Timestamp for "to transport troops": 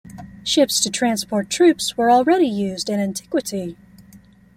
0.81-1.95